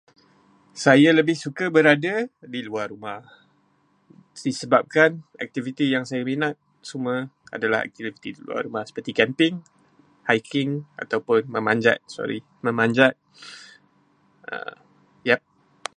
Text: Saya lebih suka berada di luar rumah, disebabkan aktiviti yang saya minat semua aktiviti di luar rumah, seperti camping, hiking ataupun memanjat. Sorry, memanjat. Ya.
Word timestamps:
Saya 0.83 1.09
lebih 1.19 1.37
suka 1.43 1.65
berada 1.75 2.15
di 2.53 2.59
luar 2.67 2.87
rumah, 2.93 3.21
disebabkan 4.45 5.11
aktiviti 5.45 5.85
yang 5.95 6.03
saya 6.09 6.23
minat 6.29 6.55
semua 6.89 7.17
aktiviti 7.87 8.29
di 8.35 8.41
luar 8.47 8.61
rumah, 8.65 8.81
seperti 8.85 9.11
camping, 9.19 9.55
hiking 10.29 10.71
ataupun 11.01 11.41
memanjat. 11.55 11.97
Sorry, 12.15 12.39
memanjat. 12.65 13.13
Ya. 15.29 15.37